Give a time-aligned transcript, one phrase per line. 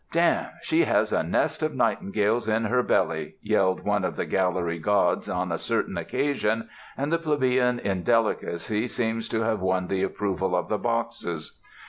[0.11, 4.79] "Damme, she has a nest of nightingales in her belly!", yelled one of the gallery
[4.79, 10.55] gods on a certain occasion and the plebeian indelicacy seems to have won the approval
[10.55, 11.59] of the boxes.